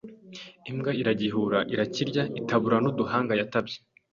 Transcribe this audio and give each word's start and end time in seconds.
Imbwa 0.69 0.91
iragihuhura 1.01 1.59
irakirya 1.73 2.23
itaburura 2.39 2.77
n'uduhanga 2.81 3.33
yatabye 3.39 3.77